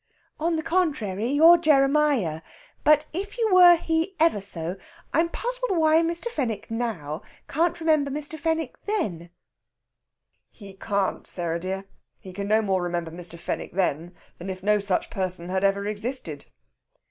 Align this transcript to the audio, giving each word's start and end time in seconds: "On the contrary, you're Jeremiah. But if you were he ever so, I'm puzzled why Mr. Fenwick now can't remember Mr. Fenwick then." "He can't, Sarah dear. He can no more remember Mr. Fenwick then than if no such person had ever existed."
"On 0.39 0.55
the 0.55 0.63
contrary, 0.63 1.27
you're 1.27 1.59
Jeremiah. 1.59 2.41
But 2.83 3.05
if 3.13 3.37
you 3.37 3.53
were 3.53 3.75
he 3.77 4.15
ever 4.19 4.41
so, 4.41 4.77
I'm 5.13 5.29
puzzled 5.29 5.77
why 5.77 6.01
Mr. 6.01 6.25
Fenwick 6.25 6.71
now 6.71 7.21
can't 7.47 7.79
remember 7.79 8.09
Mr. 8.09 8.39
Fenwick 8.39 8.73
then." 8.87 9.29
"He 10.49 10.73
can't, 10.73 11.27
Sarah 11.27 11.59
dear. 11.59 11.85
He 12.19 12.33
can 12.33 12.47
no 12.47 12.63
more 12.63 12.81
remember 12.81 13.11
Mr. 13.11 13.37
Fenwick 13.37 13.73
then 13.73 14.15
than 14.39 14.49
if 14.49 14.63
no 14.63 14.79
such 14.79 15.11
person 15.11 15.49
had 15.49 15.63
ever 15.63 15.85
existed." 15.85 16.47